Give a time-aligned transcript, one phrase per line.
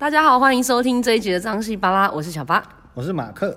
[0.00, 3.54] 大家好，欢迎收听这一集的张西巴拉，我是小巴，我是马克。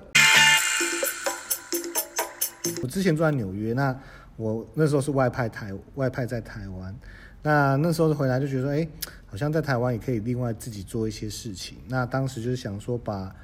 [2.82, 3.98] 我之前住在纽约，那
[4.36, 6.94] 我那时候是外派台外派在台湾，
[7.40, 8.86] 那那时候回来就觉得说，哎，
[9.24, 11.78] 好像在台湾也可以另外自己做一些事情。
[11.88, 13.34] 那当时就是想说把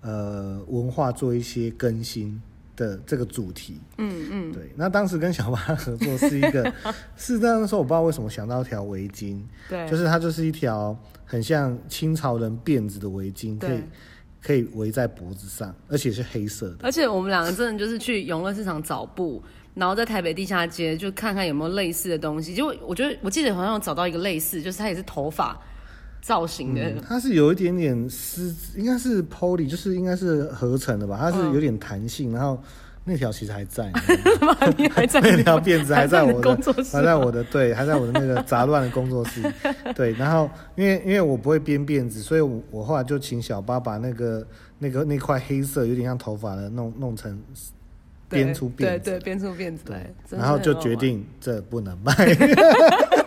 [0.00, 2.40] 呃文化做一些更新
[2.76, 4.70] 的这个主题，嗯嗯，对。
[4.76, 6.72] 那当时跟小巴合作是一个，
[7.16, 13.80] 是那时候我不知道为什么想到一条围巾，对，就是它就是一条很像清朝人辫子的围巾，可以。
[14.42, 16.76] 可以围在脖子上，而且是黑色的。
[16.82, 19.42] 而且我们两个真的就是去永乐市场找布，
[19.74, 22.54] 然后在台北地下街就看看有没有类似的东西。
[22.54, 25.60] 就我觉得，我记得好像有找到一个类似，就是它也是头发
[26.20, 26.82] 造型的。
[26.82, 31.18] 嗯、它是有一点点丝，应该是 poly，就是应该是合成的吧？
[31.20, 32.58] 它是有点弹性，嗯、然后。
[33.08, 33.88] 那条其实还在，
[34.76, 39.40] 你还在 那条辫子还在我的工作室，还在我的对，还在我的那个 杂乱的工作室。
[39.94, 44.44] 对，然后因为因为我不会编辫子，所以我我后来就请小八把那个
[44.80, 47.40] 那个那块黑色有点像头发的弄弄成
[48.28, 50.12] 编出辫子，对对，编出辫子来。
[50.28, 52.12] 然后就决定这不能卖。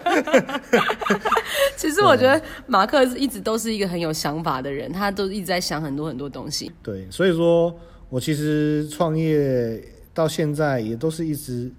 [1.77, 6.71] 其实我觉得马克一直都是一个很有想法的人，他都一直在想很多很多东西。
[6.83, 7.75] 对，所以说。
[8.11, 9.79] 我其实创业
[10.15, 11.71] 到现在也都是一直，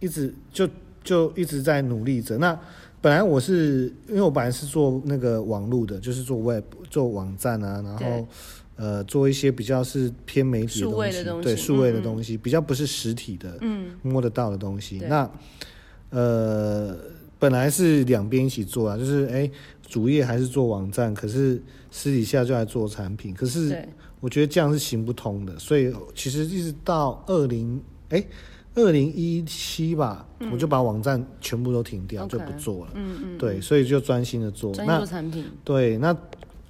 [0.00, 0.66] 一直就
[1.04, 2.38] 就一直在努力着。
[2.38, 2.58] 那
[2.98, 8.26] 本来我是因为我本来是做那个网络的，就是做 web 做网站啊，然后
[8.76, 15.02] 呃做一些比较是偏媒体的东西，东西对数位的东西，嗯、比较不是实体的，嗯，摸得到的东西。
[15.06, 15.30] 那
[16.08, 16.96] 呃
[17.38, 19.50] 本来是两边一起做啊，就是哎
[19.86, 23.86] 主业还是做网站，可是私底下就来做产品，可是。
[24.18, 28.24] 我觉得这样是行不通的，所以其实一直到二零哎
[28.74, 32.92] 二零一七吧，嗯，我就把网站全部都停掉，就不做了。
[32.94, 34.72] 嗯嗯，对，所以就专心的做。
[34.72, 35.44] 专做产品。
[35.62, 36.16] 对，那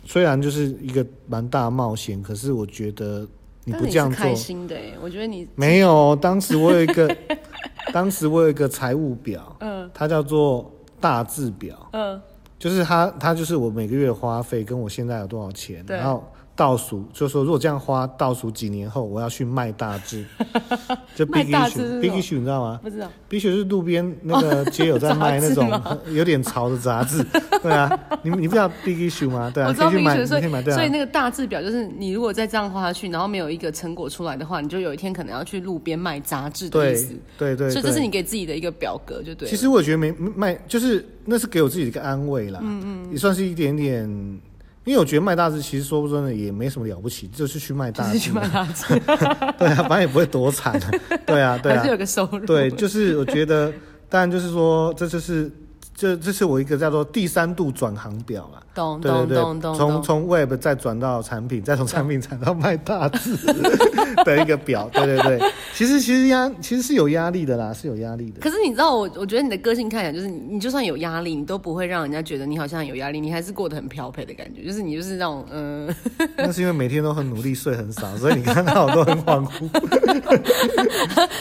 [0.05, 3.27] 虽然就是一个蛮大冒险，可是我觉得
[3.67, 4.75] 你不这样做，开心的。
[5.03, 6.17] 我觉得你没有。
[6.17, 7.14] 当时我有一个，
[7.92, 12.19] 当时我有一个财务表，嗯，它叫做大字表，嗯，
[12.59, 16.25] 就是它它就是我每个月的花费跟我现在有多少钱，然后。
[16.56, 20.25] 倒数就是说，如果这样花，倒数几年后，我要去卖大字，
[21.15, 22.81] 就 big issue，big issue，你知道吗？
[22.83, 25.71] 不知道，big issue 是路边那个街友在卖那种
[26.11, 27.22] 有点潮的杂志，
[27.62, 27.91] 对啊，
[28.22, 29.50] 你你不知道 big issue 吗？
[29.55, 30.77] 对啊，可以去买，可以买，对啊。
[30.77, 37.09] 所以那个大字表就是，你如果再这样花下去，然后没有一个成果出来的话，你就有一天可能要去路边卖杂志的意思。
[37.37, 39.47] 对对对，所以这是你给自己的一个表格，就对。
[39.47, 44.41] 其实我觉得没卖，就是那是给我自己的一个安慰啦，嗯嗯，也算是一点点。
[44.87, 48.87] 因为我觉得卖大字其实说不真的也没什么了不起，就是去卖大字，去卖大字，
[49.59, 50.81] 对啊，反正也不会多惨，
[51.27, 53.71] 对啊，对啊， 还是有个收入，对，就是我觉得，
[54.09, 55.53] 当然就是说，这就是。
[55.99, 63.34] 这这是我一个叫做第三度转行表啦，懂懂懂懂，从从 Web 再转到产品，再从产品转到卖大字
[64.22, 65.41] 的一个表，对对对，
[65.75, 68.41] 其实其实压其实是有压力的啦，是有压力的。
[68.41, 75.93] 可是你知道我我觉得你的个性看起来就是你你就算有压力，你都不会让人家觉得你好像有压力，你还是过得很飘配的感觉，就是你就是那种嗯。
[76.37, 79.69] 那是因为每天都很努力，睡很少，所以你看到我都很恍惚。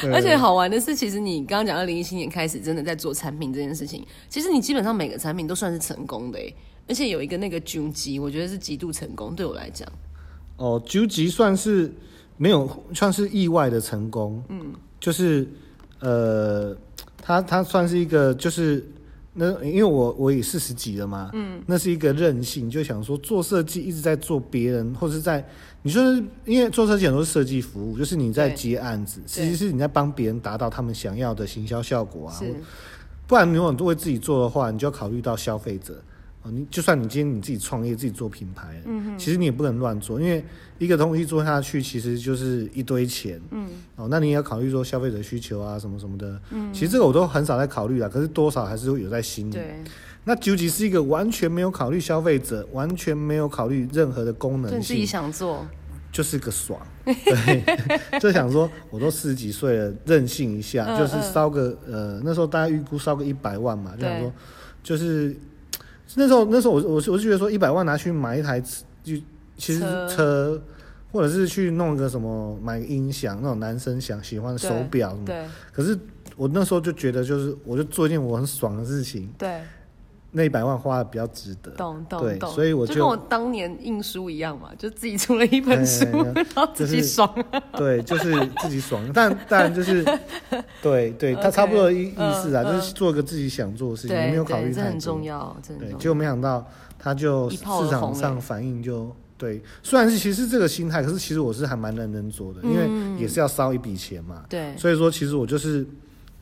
[0.12, 4.46] 而且好玩的是，其实你刚刚讲二零一七年开始真的在做产品这件事情，其实。
[4.56, 6.40] 你基本上每个产品都算是成功的，
[6.88, 9.88] 而且有一个那个狙击，我觉得是极度成功，对我来讲。
[10.58, 11.92] 哦，狙击算是
[12.38, 14.44] 没有，算是意外的成功。
[14.50, 15.48] 嗯，就是
[16.00, 16.76] 呃，
[17.18, 18.86] 他他算是一个，就是
[19.34, 25.46] 那因为我我也四十几了嘛，嗯，那是一个任性，就想说做设计一直在做别人，或是在
[25.82, 32.40] 你说是，因为做设计很多是设计服务，就是你在接案子，其实是你在帮别人达到他们想要的行销效果啊。
[33.28, 36.00] 不然，如果你都为自己做的话，你就要考虑到消费者。
[36.52, 40.44] 你就算你今天你自己创业，自己做品牌，嗯哼，其实你也不能乱做，因为
[40.78, 49.54] 一个东西做下去，其实就是一堆钱，嗯，哦，那你也要考虑说消费者需求啊，什么什么的，嗯，其实这个我都很少在考虑啦，可是多少还是会有在心里。
[49.54, 49.84] 对，
[50.24, 55.66] 那究竟是一个完全没有考虑消费者，完全没有考虑任何的功能性，自己想做。
[56.12, 57.62] 就是个爽，对，
[58.22, 64.32] 就想说，我都四十几岁了，任性一下，嗯、就是烧个呃，那时候大家预估烧个一百万嘛，就想说，
[64.82, 65.36] 就是
[66.14, 69.16] 那时候那时候我我我是觉得说一百万拿去买一台就
[69.58, 70.62] 其实车，车，
[71.12, 75.98] 或者是去弄个什么买个音响那种男生想喜欢的手表什么，对，可是
[76.36, 79.62] 我那时候就觉得就是我就做一件我很爽的事情，对。
[80.38, 86.04] 那一百万花的比较值得，懂懂对，所以我就，就跟我当年印书一样嘛，就自己出了一本书，
[86.36, 87.34] 然后自己爽，
[87.78, 89.02] 对，就是自己爽。
[89.14, 90.04] 但但就是，
[90.84, 99.64] 对对，他差不多的意意思啊，就是做个自己想做的事情，没有考虑太多，这很重要，对，结果没想到他就市场上反应就对。
[99.82, 104.44] 虽然是其实这个心态，可是其实我是还蛮认真做的，因为也是要烧一笔钱嘛。
[104.50, 105.88] 对，所以说其实我就是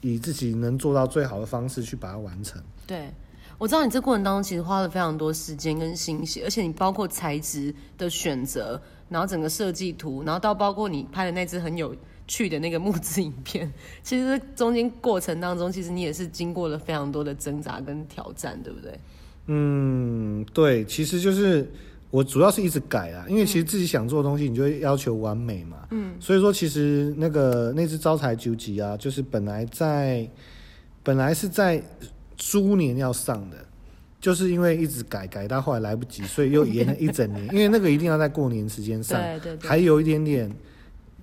[0.01, 2.59] 以自己能做到最好的方式去把它完成。
[2.87, 3.13] 对。
[3.63, 11.95] 我知道你这过程当中其实花了非常多时间跟心血，而且你包括材质的选择，然后整个设计图，然后到包括你拍的那支很有
[12.27, 13.71] 趣的那个募资影片，
[14.03, 18.99] 其实中间过程当中，其实你也是经过了非常多的挣扎跟挑战，对不对？
[19.45, 21.65] 嗯，对，其实就是
[22.11, 25.87] 我主要是一直改啊，因为其实自己想做的东西，你就会要求完美嘛。
[25.91, 30.29] 嗯，所以说其实那个那只招财究极啊，就是本来在
[31.01, 31.81] 本来是在。
[32.37, 33.57] 猪年要上的，
[34.19, 37.45] 就是因为一直改改到后来来不及，所以又延了一整年。
[37.53, 40.49] 因为那个一定要在过年时间上， 对对对，还有一点点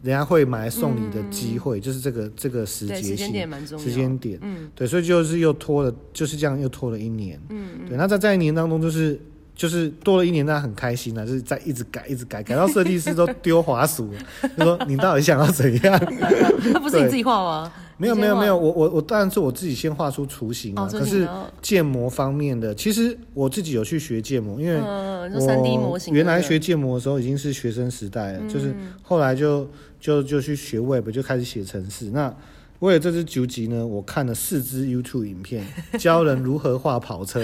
[0.02, 7.96] 人家会买来送你的机会，嗯、就是这个这个时节性时间点，时间点，嗯，对，所以就是又拖了，就是这样又拖了一年，嗯，对。
[7.98, 9.20] 那在在一年当中，就是
[9.54, 14.10] 就是多了一年，大家很开心啊，就是在一直改，一直改，改到设计师都丢滑鼠，
[14.56, 16.00] 就 说你到底想要怎样？
[16.72, 17.72] 那不是你自己画吗？
[18.00, 20.88] 没有没有没有，我我我当然是我自己先画出雏形啊。
[20.90, 21.28] 可是
[21.60, 29.68] 建模方面的，其实我自己有去学建模，因为我原来学建模的时候已经是学生时代了，就是后来就
[30.00, 32.10] 就就去学 Web，就开始写程式。
[32.10, 32.34] 那
[32.80, 35.64] 为了这支究极呢，我看了四支 YouTube 影片，
[35.98, 37.40] 教人如何画跑车，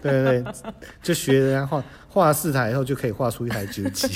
[0.00, 0.44] 对对对，
[1.02, 1.82] 就学人家画。
[2.12, 4.06] 画四台以后就可以画出一台究极，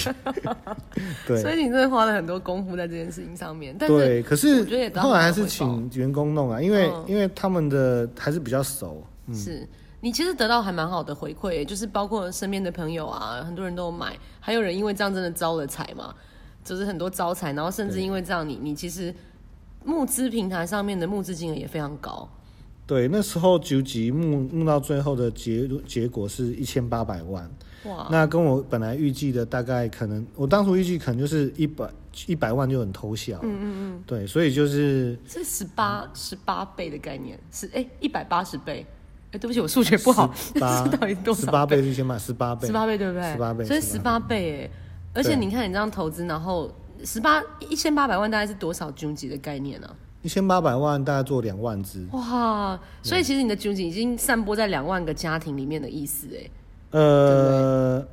[1.26, 3.74] 对，所以你真的花了很多功夫在这件事情上面。
[3.78, 4.62] 对，可是
[4.96, 9.02] 后来还是请员工弄啊，因为、嗯、因为他们的还是比较熟。
[9.28, 9.66] 嗯、是
[10.02, 16.14] 你其实得到还蛮好的回馈，就是包括身边的朋友啊，很多人都有买，还有人因为这样真的招了财嘛，
[16.62, 19.14] 就是很多招财，然后甚至因为这样你，你你其实
[19.86, 22.28] 募资平台上面的募资金额也非常高。
[22.86, 27.50] 对，那时候九级募募到最后的结结果是一千八百万。
[27.84, 31.88] 哇，那跟我本来预计的大概可能，我当初预计可能就是一百
[32.26, 33.38] 一百万就很偷笑。
[33.42, 38.84] 嗯嗯嗯，对，所以就是是十八十八倍的概念，是哎一百八十倍。
[39.32, 41.40] 哎，对不起，我数学不好，是到底多少？
[41.40, 43.32] 十八倍是先买十八倍，十八倍对不对？
[43.32, 44.70] 十八倍，所以十八倍哎，
[45.14, 46.72] 而且你看你这样投资，然后
[47.04, 49.88] 十八一千八百万大概是多少究极的概念呢？
[50.22, 52.04] 一千八百万大概做两万只。
[52.10, 56.50] 哇，所以其实你的已经散播在两万个家庭里面的意思哎。
[56.90, 58.04] 呃，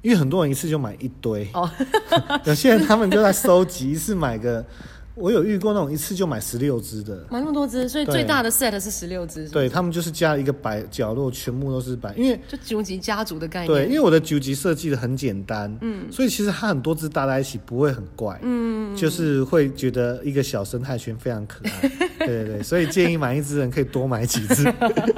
[0.00, 1.70] 因为很多人一次就买一堆，哦，
[2.44, 4.64] 有些人他们就在收集，一次买个，
[5.14, 21.88] 我有遇过那种一次就买十六只的，买那么多只，所以最大的 set 是十六只，对，他们就是加一个白角落，全部都是白，因为就九级家族的概念，对，因为我的九级设计的很简单，嗯，所以其实它很多只搭在一起不会很怪，嗯，就是会觉得一个小生态圈非常可爱，
[22.20, 24.64] 对对对，所以建议买一只人可以多买几支，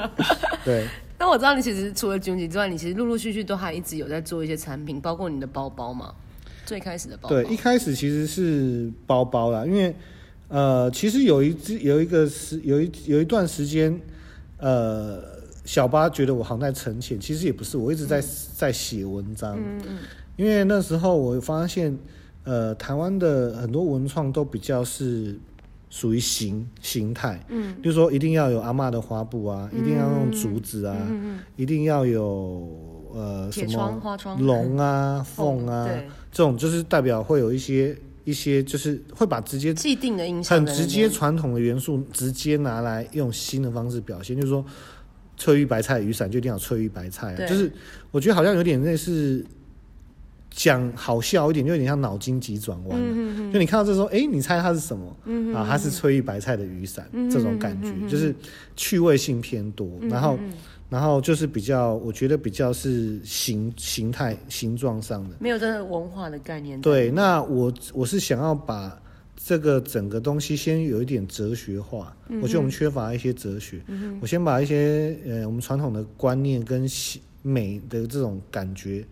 [0.64, 0.86] 对。
[1.16, 6.12] 那我知道你其实除了九级之外，你其实陆陆续续都还一直有在做一些产品，包括你的包包嘛。
[6.64, 9.94] 最开始的包包，对，一开始其实是包包啦，因为
[10.48, 14.00] 呃，其实有一只有一个时有一有一段时间，
[14.58, 15.22] 呃，
[15.64, 18.24] 小八觉得我好像在沉潜，其实也不是，我一直在、嗯、
[18.56, 19.56] 在写文章。
[19.58, 19.98] 嗯嗯。
[20.36, 21.96] 因为那时候我发现，
[22.44, 25.38] 呃，台湾的很多文创都比较是。
[25.90, 32.68] 属于形形态，嗯，就是说一定要有阿嬷的花布啊，嗯、一定要用竹子啊，嗯、一定要有
[33.14, 35.88] 呃什么龙啊、 凤啊，
[36.34, 44.62] 这种就是代表会有一些一些就是会把直接既定的印象很直接传统的元素直接拿来用新的方式表现，就是说
[45.36, 47.72] 翠玉白菜雨伞就一定要翠玉白菜，啊，就是
[48.10, 49.42] 我觉得好像有点类似。
[50.56, 52.96] 讲好笑一点，就有点像脑筋急转弯。
[52.96, 55.16] 嗯、就你看到这时候，哎、欸，你猜它是什么？
[55.24, 58.32] 嗯、啊，它是翠玉白菜的雨伞，嗯、这种感觉、嗯、就是
[58.76, 59.98] 趣味性偏多。
[60.00, 60.38] 嗯、然后，
[60.88, 66.80] 然后就是比较，我觉得比较是形形态、形状上的，没有这个文化的概念。
[66.80, 69.00] 对，那我我是想要把
[69.36, 72.16] 这个整个东西先有一点哲学化。
[72.28, 73.82] 嗯、我觉得我们缺乏一些哲学。
[73.88, 76.86] 嗯、我先把一些呃我们传统的观念跟
[77.42, 79.04] 美的这种感觉。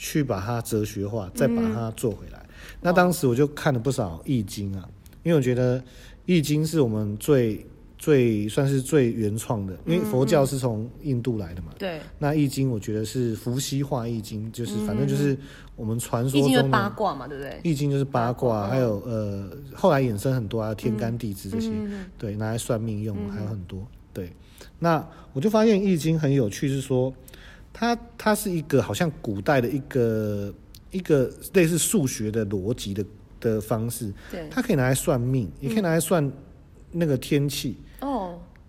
[0.00, 2.38] 去把它哲学化，再把它做回来。
[2.38, 4.88] 嗯、那当时我就看了不少易经啊，
[5.24, 5.82] 因为我觉得
[6.24, 7.66] 易经是我们最
[7.98, 11.72] 最算是最原创的，因为佛教是从印度来的嘛。
[11.78, 12.00] 对、嗯。
[12.18, 15.36] 那易经我觉得是伏羲画易经，就是反正就是
[15.76, 16.62] 我们传说中的。
[16.68, 17.60] 八卦嘛，对不对？
[17.62, 23.86] 易经就是八卦，还有呃后来衍生很多啊，天干地支这些，嗯、对，拿来算命用，还有很多。
[24.12, 24.32] 对。
[24.78, 27.12] 那我就发现易经很有趣，是说。
[27.70, 30.52] 它它是一个好像古代的一个
[30.90, 33.04] 一个类似数学的逻辑的
[33.38, 36.28] 的方式，对，它可以拿来算命，也可以拿来算
[36.90, 37.76] 那个天气。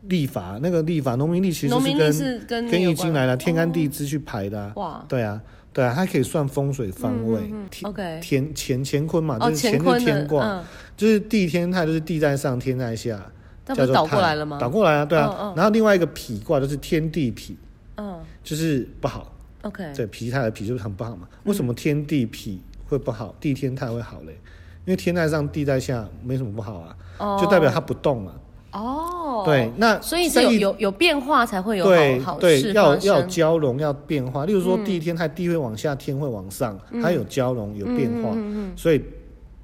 [0.02, 4.72] 哦，历法，那个立法农民历其实是跟跟易经来的天干地支去排的。
[4.76, 5.42] 哇，对啊，
[5.74, 7.42] 对啊，它可以算风水方位。
[7.84, 10.64] OK，天乾乾坤嘛，就是乾就是天卦，
[10.96, 13.20] 就是地天泰就是地在上，天在下，
[13.66, 14.58] 叫做倒过来了吗？
[14.60, 15.54] 倒过来啊，对啊。
[15.56, 17.56] 然后另外一个脾卦就是天地痞，
[17.98, 19.36] 嗯，就是不好。
[19.64, 21.28] OK，对，否泰的脾就是很不好嘛。
[21.44, 24.40] 为什么天地痞会不好，地天泰会好嘞？
[24.86, 26.80] 因为天在上，地在下，没什么不好
[27.18, 28.34] 啊，就代表它不动了。
[28.72, 31.86] 哦，对，那所以是有有有变化才会有
[32.22, 34.46] 好好，对，要要交融，要变化。
[34.46, 38.36] 例如说，地天它，地会往下，天会往上，它有交融，有变化，
[38.76, 39.02] 所以。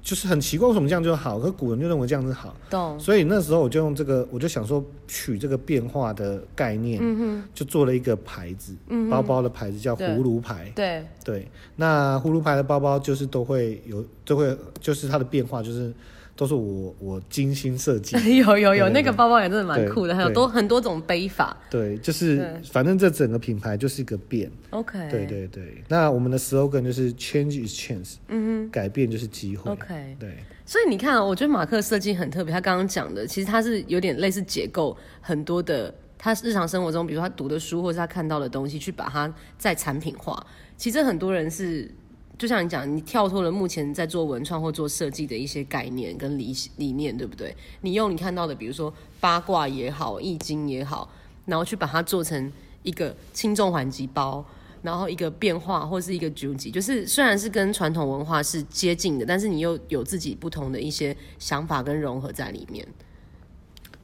[0.02, 1.36] 就是很奇怪，为什么这样就好？
[1.40, 2.96] 可古人就认为这样子好，懂。
[2.96, 11.48] 所以那时候我就用这个，我就想说取这个变化的概念，嗯哼，就做了一个牌子，嗯，包包的牌子叫葫芦牌，对对。
[11.74, 15.92] 那葫芦牌的包包就是都会有，都会就是它的变化就是。
[16.36, 21.56] 都是我我精心设计， 有有有，那个包包也真的蛮酷的，还有多很多种背法。
[21.70, 24.52] 对，就是反正这整个品牌就是一个变。
[24.70, 25.08] OK。
[25.10, 29.72] 对对对，那我们的 slogan 就是 Change is chance，嗯哼，改变就是机会。
[29.72, 30.16] OK。
[30.20, 30.36] 对。
[30.66, 40.46] 所以你看，啊我觉得马克设计很特别，他刚刚讲的其实他是有点类似解构很多的他日常生活中，比如说他读的书或是他看到的东西，去把它再产品化。
[40.76, 41.90] 其实很多人是。
[42.38, 47.56] 就像你讲，你跳脱了目前在做文创或做设计的一些概念跟理理念，对不对？
[47.80, 51.10] 你用你看到的，比如说八卦也好，易经也好，
[51.46, 52.52] 然后去把它做成
[52.82, 54.44] 一个轻重缓急包，
[54.82, 62.86] 然后一个变化或是一个纠集，就是虽然是跟传统文化是接近的，但是你又有自己不同的一些想法跟融合在里面。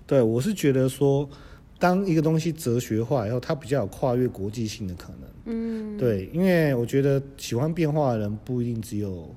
[0.06, 1.28] 对，我是觉得说，
[1.82, 5.28] 当一个东西哲学化以后，它比较有跨越国际性的可能。
[5.46, 9.28] 嗯，对，因为我觉得喜欢变化的人不一定只有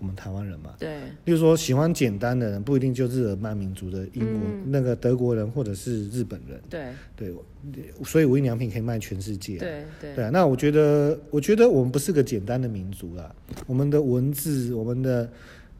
[0.00, 0.74] 我们台湾人嘛。
[0.76, 6.60] 对，例如说喜欢简单的人不一定就日耳曼民族的英国、嗯、那个德国人或者是日本人。
[6.68, 7.32] 对对，
[8.04, 9.58] 所以无印良品可以卖全世界。
[9.58, 13.32] 对对对啊，那我觉得，我觉得我们不是个简单的民族啦。
[13.68, 15.30] 我们的文字，我们的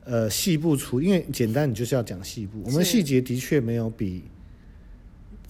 [0.05, 4.23] 呃细部处，因为简单你就是要讲细部，我们细节的确没有比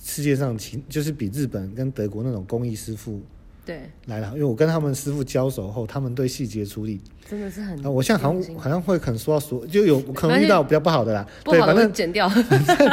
[0.08, 3.20] 世界上其就是比日本跟德国那种工艺师傅。
[3.66, 6.98] 对，来了，因为我跟他们师傅交手后，他们对细节处理
[7.28, 7.84] 真的是很……
[7.84, 11.28] 我现在好像好像会可能说到说，就有可能遇到比较不好的啦。
[11.44, 12.26] 对，反正剪掉。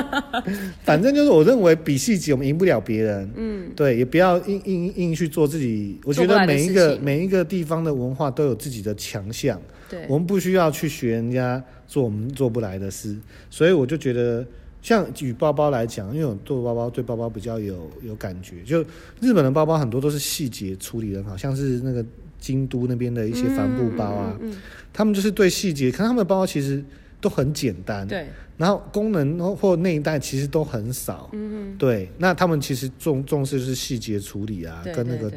[0.83, 3.31] 反正就是我认为比细节我们赢不了别人。
[3.37, 5.97] 嗯，对，也不要硬硬硬去做自己。
[6.03, 9.57] 我觉得每一个每一个地方的文化都有自己的强项。
[9.89, 13.15] 对，我们不需要去学人家做我们做不来的事。
[13.49, 14.45] 所以我就觉得。
[14.85, 18.83] 像举包包来讲，因为我做包包对包包比较有有感觉，就
[19.19, 22.05] 日本的包包很多都是细节处理的好，像是那个
[22.39, 24.57] 京都那边的一些帆布包啊，嗯嗯嗯、
[24.93, 26.85] 他们就是对细节，看他们的包包其实
[27.19, 28.27] 都很简单，对，
[28.57, 35.31] 然后功能或内袋其实都很少，嗯嗯，对，那他们其实重重视是细节处理啊，跟那个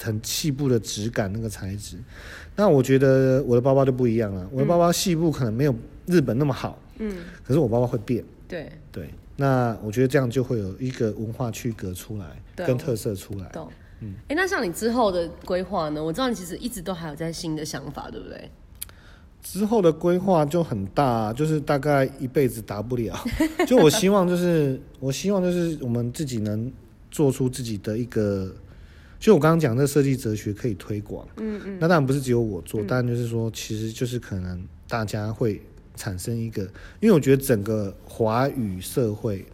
[0.00, 1.98] 很细部的质感那个材质，
[2.56, 5.74] 那我觉得我的包包就不一样了，我的包包细部可能没有
[6.06, 8.24] 日本那么好，嗯，可是我包包会变。
[8.46, 13.46] 对对，那我觉得这样就会有一个文化区隔出来，跟特色出来。
[13.48, 13.70] 懂，
[14.00, 16.02] 嗯，哎，那像你之后的规划呢？
[16.02, 18.50] 我知道你其实一直都还有在新的想法，对不对？
[19.42, 23.18] 之后的规划就很大，就是大概一辈子达不了。
[23.66, 26.72] 就我希望，就是我希望，就是我们自己能
[27.10, 28.50] 做出自己的一个，
[29.18, 31.26] 就我刚刚讲这设计哲学可以推广。
[31.36, 35.60] 嗯嗯，那当然不是只有我做，当然、嗯、就是说，其实就是可能大家会。
[35.94, 36.62] 产生一个，
[37.00, 39.44] 因为我觉得整个华语社会，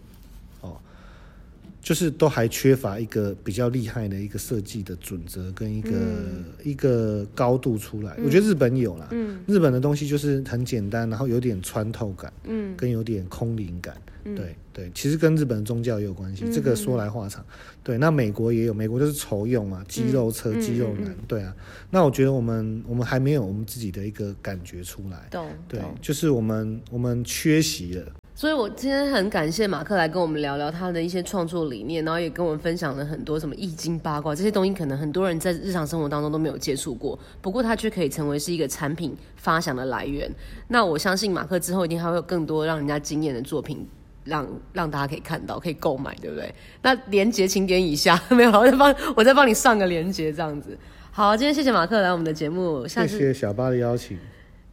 [1.83, 8.15] 就是都还缺乏一个比较厉害的一个设计的准则跟一个、嗯、一个高度出来。
[8.19, 16.45] 嗯、我觉得日本有啦，嗯、日本的东西就是很简单，然后有点穿透感，嗯，跟有点空灵感，嗯、对对，其实跟日本的宗教也有关系。
[16.45, 17.45] 嗯、这个说来话长，
[17.83, 21.55] 对，那美国也有，美国就是酬用嘛，肌肉车、嗯、肌肉男，对啊。
[21.91, 28.05] 那我觉得我们我们还没有我们自己的一个感觉出来，懂对，就是我们我们缺席了。
[28.41, 40.27] 所以，我今天很感谢马克来跟我们聊聊他的一些创作理念，然后也跟我们分享了很多什么易经八卦这些东西，可能很多人在日常生活当中都没有接触过，不过他却可以成为是一个产品发想的来源。
[40.69, 43.87] 那我相信马克之后一定还会有更多让人家惊艳的作品。
[44.25, 46.55] 让让大家可以看到，可以购买，对不对？
[46.81, 50.79] 那连结请点以下，没有，我再帮我再帮你上个连结，这样子。
[51.11, 54.17] 好，今天谢谢马克来我们的节目，下次谢谢小巴的邀请。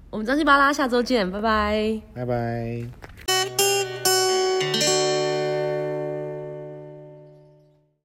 [0.10, 3.17] 我们张西巴拉，下周见，拜拜，拜拜。